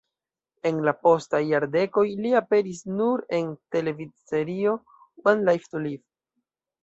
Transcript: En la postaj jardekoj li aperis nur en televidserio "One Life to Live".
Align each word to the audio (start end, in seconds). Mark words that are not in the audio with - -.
En 0.67 0.77
la 0.85 0.93
postaj 1.07 1.41
jardekoj 1.49 2.05
li 2.23 2.31
aperis 2.39 2.79
nur 3.01 3.23
en 3.39 3.51
televidserio 3.75 4.75
"One 5.33 5.45
Life 5.51 5.73
to 5.75 5.83
Live". 5.85 6.03